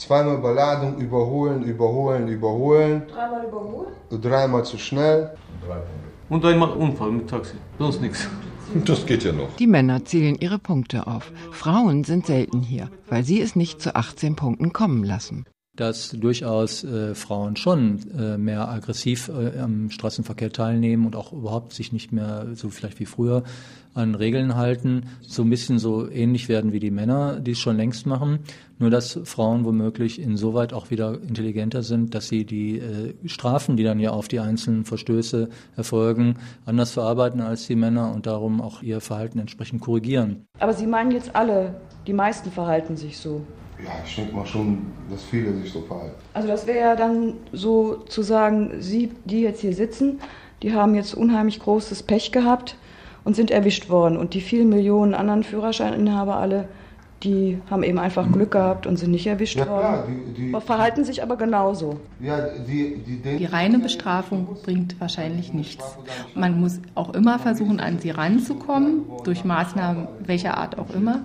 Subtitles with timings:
[0.00, 3.02] Zweimal Überladung, überholen, überholen, überholen.
[3.12, 3.92] Dreimal überholen?
[4.10, 5.30] Dreimal zu schnell.
[6.30, 7.56] Und einmal Unfall mit Taxi.
[7.78, 8.26] Sonst nichts.
[8.84, 9.56] Das geht ja noch.
[9.56, 11.32] Die Männer zählen ihre Punkte auf.
[11.50, 15.44] Frauen sind selten hier, weil sie es nicht zu 18 Punkten kommen lassen
[15.76, 21.72] dass durchaus äh, Frauen schon äh, mehr aggressiv äh, am Straßenverkehr teilnehmen und auch überhaupt
[21.72, 23.44] sich nicht mehr so vielleicht wie früher
[23.94, 27.76] an Regeln halten, so ein bisschen so ähnlich werden wie die Männer, die es schon
[27.76, 28.40] längst machen.
[28.78, 33.84] Nur dass Frauen womöglich insoweit auch wieder intelligenter sind, dass sie die äh, Strafen, die
[33.84, 38.82] dann ja auf die einzelnen Verstöße erfolgen, anders verarbeiten als die Männer und darum auch
[38.82, 40.46] ihr Verhalten entsprechend korrigieren.
[40.58, 43.42] Aber Sie meinen jetzt alle, die meisten verhalten sich so?
[43.84, 46.14] Ja, ich denke mal schon, dass viele sich so verhalten.
[46.34, 50.20] Also das wäre ja dann so zu sagen, Sie, die jetzt hier sitzen,
[50.62, 52.76] die haben jetzt unheimlich großes Pech gehabt
[53.24, 54.16] und sind erwischt worden.
[54.16, 56.68] Und die vielen Millionen anderen Führerscheininhaber alle,
[57.22, 59.80] die haben eben einfach Glück gehabt und sind nicht erwischt ja, worden.
[59.80, 60.04] Klar,
[60.36, 62.00] die, die, verhalten sich aber genauso.
[62.18, 65.84] Ja, die, die, die reine Bestrafung bringt wahrscheinlich nichts.
[66.34, 71.22] Man muss auch immer versuchen, an sie ranzukommen, durch Maßnahmen welcher Art auch immer.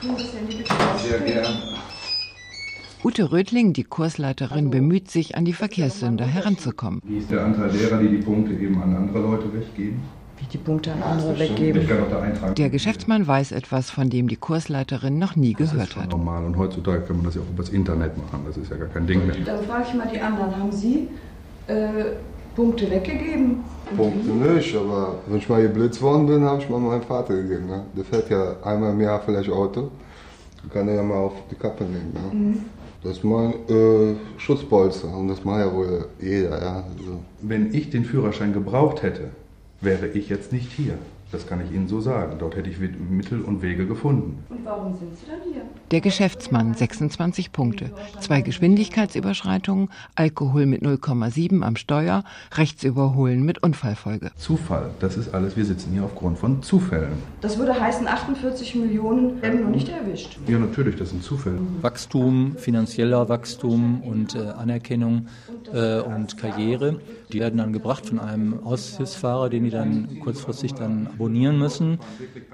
[0.00, 1.48] Sehr gerne.
[3.02, 7.00] Ute Rödling, die Kursleiterin, bemüht sich, an die Verkehrssünder heranzukommen.
[7.04, 10.00] Wie ist der Anteil derer, die die Punkte eben an andere Leute weggeben?
[10.38, 11.88] Wie die Punkte an andere weggeben?
[12.58, 16.10] Der Geschäftsmann weiß etwas, von dem die Kursleiterin noch nie das gehört hat.
[16.10, 18.44] normal und heutzutage kann man das ja auch über das Internet machen.
[18.46, 19.36] Das ist ja gar kein Ding mehr.
[19.46, 20.54] Dann frage ich mal die anderen.
[20.54, 21.08] Haben Sie
[21.68, 21.88] äh,
[22.54, 23.60] Punkte weggegeben?
[23.96, 27.66] Punkte nicht, aber wenn ich mal geblitzt worden bin, habe ich mal meinem Vater gegeben.
[27.66, 27.82] Ne?
[27.96, 29.90] Der fährt ja einmal im Jahr vielleicht Auto.
[30.70, 32.12] Kann er ja mal auf die Kappe nehmen.
[32.12, 32.38] Ne?
[32.38, 32.64] Mhm.
[33.02, 36.60] Das mein äh, Schutzpolster und das macht ja wohl jeder.
[36.60, 36.84] Ja?
[36.98, 37.20] Also.
[37.40, 39.30] Wenn ich den Führerschein gebraucht hätte,
[39.80, 40.98] wäre ich jetzt nicht hier.
[41.32, 42.36] Das kann ich Ihnen so sagen.
[42.38, 44.42] Dort hätte ich Mittel und Wege gefunden.
[44.48, 45.62] Und warum sind Sie dann hier?
[45.92, 54.32] Der Geschäftsmann 26 Punkte, zwei Geschwindigkeitsüberschreitungen, Alkohol mit 0,7 am Steuer, Rechtsüberholen mit Unfallfolge.
[54.36, 55.56] Zufall, das ist alles.
[55.56, 57.12] Wir sitzen hier aufgrund von Zufällen.
[57.40, 60.38] Das würde heißen, 48 Millionen werden noch nicht erwischt.
[60.48, 61.58] Ja, natürlich, das sind Zufälle.
[61.80, 65.26] Wachstum, finanzieller Wachstum und äh, Anerkennung
[65.72, 67.00] äh, und Karriere,
[67.32, 71.98] die werden dann gebracht von einem Aushilfsfahrer, den die dann kurzfristig dann abonnieren müssen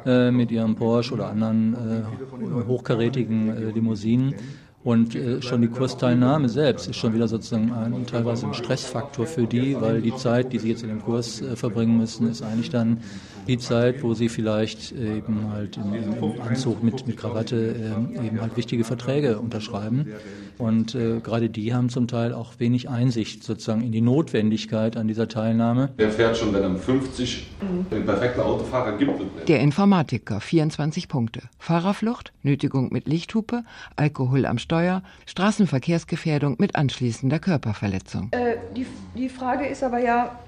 [0.04, 4.34] äh, mit ihrem Porsche oder anderen äh, hochkarätigen äh, Limousinen.
[4.82, 9.46] Und äh, schon die Kursteilnahme selbst ist schon wieder sozusagen ein, teilweise ein Stressfaktor für
[9.46, 12.70] die, weil die Zeit, die sie jetzt in dem Kurs äh, verbringen müssen, ist eigentlich
[12.70, 12.98] dann
[13.46, 18.26] die Zeit, wo sie vielleicht äh, eben halt im, im Anzug mit, mit Krawatte äh,
[18.26, 20.12] eben halt wichtige Verträge unterschreiben.
[20.58, 25.06] Und äh, gerade die haben zum Teil auch wenig Einsicht sozusagen in die Notwendigkeit an
[25.06, 25.90] dieser Teilnahme.
[25.98, 27.90] Der fährt schon, wenn er 50 mhm.
[27.90, 29.48] den perfekten Autofahrer gibt.
[29.48, 31.42] Der Informatiker, 24 Punkte.
[31.58, 33.64] Fahrerflucht, Nötigung mit Lichthupe,
[33.96, 38.30] Alkohol am Steuer, Straßenverkehrsgefährdung mit anschließender Körperverletzung.
[38.32, 38.86] Äh, die,
[39.16, 40.38] die Frage ist aber ja,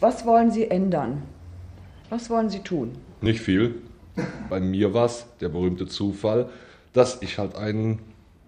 [0.00, 1.22] was wollen Sie ändern?
[2.10, 2.92] Was wollen Sie tun?
[3.20, 3.74] Nicht viel.
[4.50, 6.48] Bei mir war es der berühmte Zufall,
[6.92, 8.00] dass ich halt einen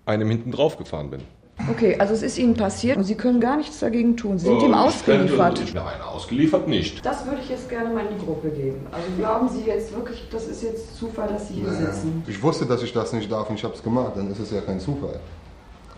[0.06, 1.20] einem hinten drauf gefahren bin.
[1.68, 4.38] Okay, also es ist Ihnen passiert und Sie können gar nichts dagegen tun.
[4.38, 5.58] Sie sind äh, ihm ausgeliefert.
[5.58, 7.04] Könnte, nein, ausgeliefert nicht.
[7.04, 8.86] Das würde ich jetzt gerne mal in die Gruppe geben.
[8.90, 11.92] Also glauben Sie jetzt wirklich, das ist jetzt Zufall, dass Sie hier naja.
[11.92, 12.22] sitzen?
[12.26, 14.12] Ich wusste, dass ich das nicht darf und ich habe es gemacht.
[14.16, 15.20] Dann ist es ja kein Zufall.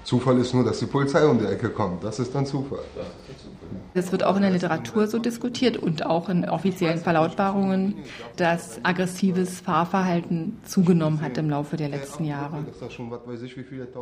[0.04, 2.02] Zufall ist nur, dass die Polizei um die Ecke kommt.
[2.02, 2.80] Das ist dann Zufall.
[3.94, 7.94] Das wird auch in der Literatur so diskutiert und auch in offiziellen Verlautbarungen,
[8.36, 12.64] dass aggressives Fahrverhalten zugenommen hat im Laufe der letzten Jahre.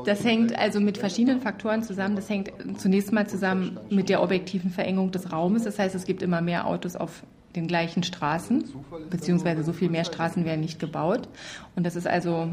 [0.05, 2.17] Das hängt also mit verschiedenen Faktoren zusammen.
[2.17, 5.65] Das hängt zunächst mal zusammen mit der objektiven Verengung des Raumes.
[5.65, 7.25] Das heißt, es gibt immer mehr Autos auf
[7.57, 8.65] den gleichen Straßen,
[9.11, 11.29] beziehungsweise so viel mehr Straßen werden nicht gebaut.
[11.75, 12.49] Und das ist also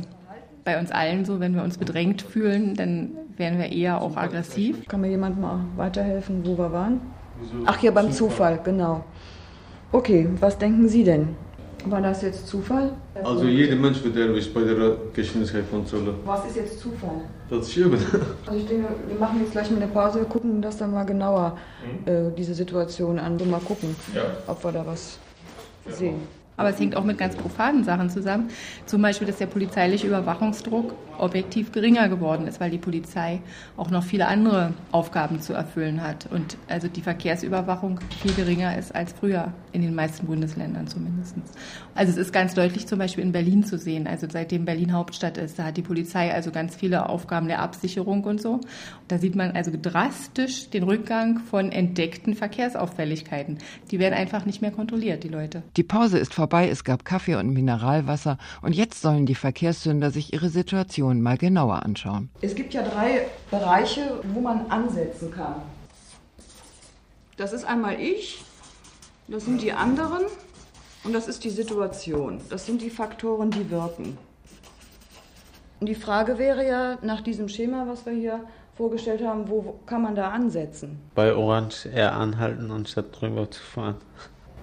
[0.63, 4.87] bei uns allen so, wenn wir uns bedrängt fühlen, dann werden wir eher auch aggressiv.
[4.87, 7.01] Kann mir jemand mal weiterhelfen, wo wir waren?
[7.65, 9.03] Ach, hier beim Zufall, genau.
[9.91, 11.35] Okay, was denken Sie denn?
[11.85, 12.91] War das jetzt Zufall?
[13.23, 16.15] Also jeder Mensch wird erwischt bei der Geschwindigkeitskontrolle.
[16.25, 17.21] Was ist jetzt Zufall?
[17.49, 17.99] Das ist übel.
[18.45, 21.05] Also ich denke, wir machen jetzt gleich mal eine Pause, wir gucken das dann mal
[21.05, 21.57] genauer,
[22.05, 22.11] mhm.
[22.11, 23.39] äh, diese Situation an.
[23.39, 24.23] Und mal gucken, ja.
[24.47, 25.19] ob wir da was
[25.89, 26.21] sehen.
[26.57, 28.49] Aber es hängt auch mit ganz profanen Sachen zusammen.
[28.87, 33.41] Zum Beispiel, dass der polizeiliche Überwachungsdruck objektiv geringer geworden ist, weil die Polizei
[33.75, 38.93] auch noch viele andere Aufgaben zu erfüllen hat und also die Verkehrsüberwachung viel geringer ist
[38.93, 41.35] als früher in den meisten Bundesländern zumindest.
[41.95, 44.05] Also es ist ganz deutlich zum Beispiel in Berlin zu sehen.
[44.05, 48.23] Also seitdem Berlin Hauptstadt ist, da hat die Polizei also ganz viele Aufgaben der Absicherung
[48.23, 48.61] und so.
[49.07, 53.57] Da sieht man also drastisch den Rückgang von entdeckten Verkehrsauffälligkeiten.
[53.89, 55.63] Die werden einfach nicht mehr kontrolliert, die Leute.
[55.75, 60.11] Die Pause ist vorbei vorbei, es gab Kaffee und Mineralwasser und jetzt sollen die Verkehrssünder
[60.11, 62.29] sich ihre Situation mal genauer anschauen.
[62.39, 65.55] Es gibt ja drei Bereiche, wo man ansetzen kann.
[67.35, 68.45] Das ist einmal ich,
[69.27, 70.23] das sind die anderen
[71.03, 72.39] und das ist die Situation.
[72.49, 74.17] Das sind die Faktoren, die wirken.
[75.81, 78.39] Und die Frage wäre ja nach diesem Schema, was wir hier
[78.77, 80.97] vorgestellt haben, wo kann man da ansetzen?
[81.13, 83.95] Bei Orange eher anhalten, anstatt drüber zu fahren.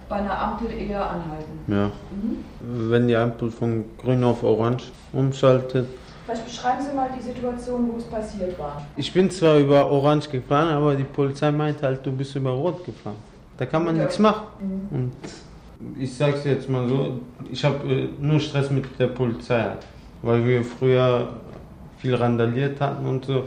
[0.07, 1.59] Bei einer Ampel eher anhalten.
[1.67, 1.87] Ja.
[1.87, 2.91] Mhm.
[2.91, 5.87] Wenn die Ampel von grün auf orange umschaltet.
[6.25, 8.81] Vielleicht beschreiben Sie mal die Situation, wo es passiert war.
[8.97, 12.83] Ich bin zwar über orange gefahren, aber die Polizei meint halt, du bist über rot
[12.85, 13.15] gefahren.
[13.57, 14.03] Da kann man ja.
[14.03, 14.45] nichts machen.
[14.59, 14.97] Mhm.
[14.97, 15.13] Und
[15.99, 17.19] ich sag's jetzt mal so,
[17.51, 19.71] ich habe äh, nur Stress mit der Polizei,
[20.21, 21.29] weil wir früher
[21.97, 23.43] viel randaliert hatten und so.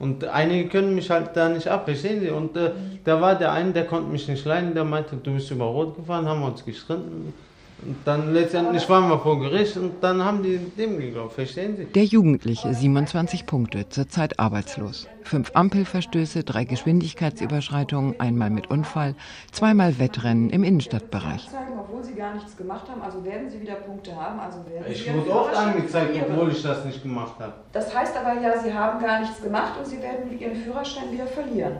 [0.00, 2.30] Und einige können mich halt da nicht ab, verstehen Sie?
[2.30, 2.70] Und äh,
[3.04, 5.94] da war der eine, der konnte mich nicht leiden, der meinte, du bist über Rot
[5.94, 7.34] gefahren, haben wir uns gestritten.
[7.82, 11.84] Und dann letztendlich waren wir vor Gericht und dann haben die dem geglaubt, verstehen Sie?
[11.86, 15.08] Der Jugendliche, 27 Punkte, zurzeit arbeitslos.
[15.22, 19.14] Fünf Ampelverstöße, drei Geschwindigkeitsüberschreitungen, einmal mit Unfall,
[19.52, 21.48] zweimal Wettrennen im Innenstadtbereich.
[21.78, 24.38] Obwohl Sie gar nichts gemacht haben, also werden Sie wieder Punkte haben.
[24.40, 27.54] Also werden ich Sie wurde oft angezeigt, obwohl ich das nicht gemacht habe.
[27.72, 31.26] Das heißt aber ja, Sie haben gar nichts gemacht und Sie werden Ihren Führerschein wieder
[31.26, 31.76] verlieren.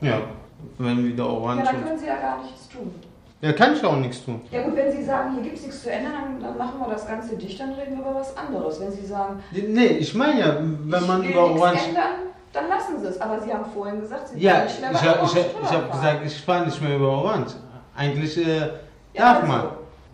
[0.00, 0.20] Ja,
[0.78, 1.64] wenn wieder orange.
[1.64, 2.94] Ja, dann können Sie ja gar nichts tun.
[3.44, 4.40] Ja, kann ich auch nichts tun.
[4.50, 7.06] Ja gut, wenn Sie sagen, hier gibt es nichts zu ändern, dann machen wir das
[7.06, 8.80] Ganze dicht, dann reden wir über was anderes.
[8.80, 9.42] Wenn Sie sagen...
[9.52, 11.88] Nee, ich meine ja, wenn man über Orange...
[11.88, 13.20] Ändern, dann lassen Sie es.
[13.20, 16.20] Aber Sie haben vorhin gesagt, Sie ja, nicht mehr ich, hab, ich, ich habe gesagt,
[16.24, 17.56] ich fahre nicht mehr über Orange.
[17.94, 18.70] Eigentlich äh, ja,
[19.14, 19.62] darf also, man.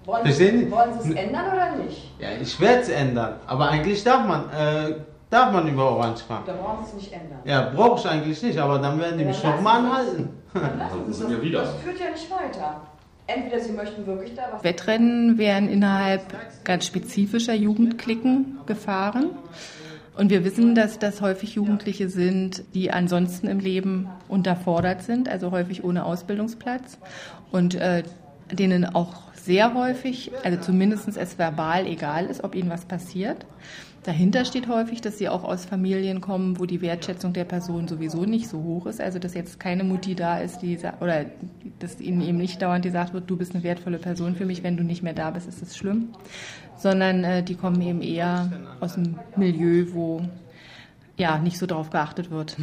[0.07, 2.13] Wollen Sie, wollen Sie es ändern oder nicht?
[2.19, 3.35] Ja, ich werde es ändern.
[3.47, 4.95] Aber eigentlich darf man, äh,
[5.31, 6.43] darf man über Orange fahren.
[6.47, 7.39] Dann brauchen Sie es nicht ändern.
[7.45, 10.31] Ja, brauche ich eigentlich nicht, aber dann werden die ja, mich nochmal anhalten.
[10.53, 11.53] Dann lassen Sie es.
[11.53, 12.81] Das führt ja nicht weiter.
[13.35, 14.65] Entweder Sie möchten wirklich da was.
[14.65, 16.23] Wettrennen werden innerhalb
[16.65, 19.31] ganz spezifischer Jugendklicken gefahren.
[20.17, 25.51] Und wir wissen, dass das häufig Jugendliche sind, die ansonsten im Leben unterfordert sind, also
[25.51, 26.99] häufig ohne Ausbildungsplatz
[27.53, 28.03] und äh,
[28.53, 33.47] denen auch sehr häufig, also zumindest es verbal egal ist, ob ihnen was passiert.
[34.03, 38.25] Dahinter steht häufig, dass sie auch aus Familien kommen, wo die Wertschätzung der Person sowieso
[38.25, 38.99] nicht so hoch ist.
[38.99, 41.27] Also dass jetzt keine Mutti da ist, die oder
[41.81, 44.79] dass ihnen eben nicht dauernd gesagt wird, du bist eine wertvolle Person für mich, wenn
[44.79, 46.09] du nicht mehr da bist, ist es schlimm.
[46.79, 48.51] Sondern äh, die kommen eben eher
[48.81, 50.23] aus einem Milieu, wo
[51.19, 52.57] ja nicht so drauf geachtet wird.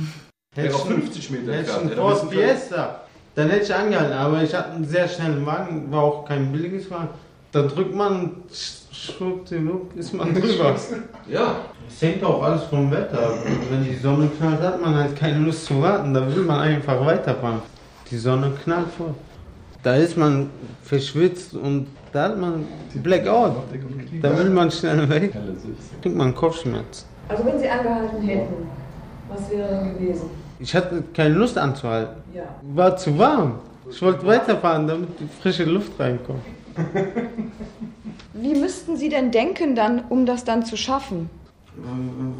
[0.56, 2.32] Hätte ich 50 Meter entfernt.
[2.32, 3.02] Fiesta.
[3.36, 6.90] Dann hätte ich angehalten, aber ich hatte einen sehr schnellen Wagen, war auch kein billiges
[6.90, 7.10] Wagen.
[7.58, 8.32] Dann drückt man
[8.92, 10.76] schwuppdiwupp ist man drüber.
[11.28, 11.56] Ja.
[11.90, 13.34] Es hängt auch alles vom Wetter.
[13.72, 16.14] Wenn die Sonne knallt, hat man halt keine Lust zu warten.
[16.14, 17.62] Da will man einfach weiterfahren.
[18.12, 19.16] Die Sonne knallt vor.
[19.82, 20.52] Da ist man
[20.84, 23.56] verschwitzt und da hat man Blackout.
[24.22, 25.34] Da will man schnell weg.
[26.02, 27.08] Kriegt man Kopfschmerz.
[27.28, 28.68] Also wenn Sie angehalten hätten,
[29.30, 30.30] was wäre dann gewesen?
[30.60, 32.22] Ich hatte keine Lust anzuhalten.
[32.36, 32.44] Ja.
[32.76, 33.56] War zu warm.
[33.90, 36.44] Ich wollte weiterfahren, damit die frische Luft reinkommt.
[38.34, 41.30] Wie müssten Sie denn denken dann, um das dann zu schaffen?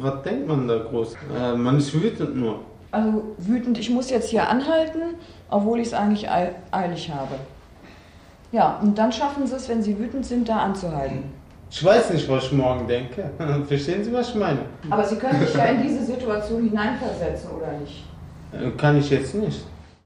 [0.00, 1.14] Was denkt man da groß?
[1.38, 2.60] Äh, man ist wütend nur.
[2.90, 5.00] Also wütend, ich muss jetzt hier anhalten,
[5.50, 6.28] obwohl ich es eigentlich
[6.70, 7.36] eilig habe.
[8.50, 11.24] Ja, und dann schaffen Sie es, wenn Sie wütend sind, da anzuhalten.
[11.70, 13.30] Ich weiß nicht, was ich morgen denke.
[13.68, 14.60] Verstehen Sie, was ich meine?
[14.88, 18.04] Aber Sie können sich ja in diese Situation hineinversetzen, oder nicht?
[18.52, 19.64] Äh, kann ich jetzt nicht.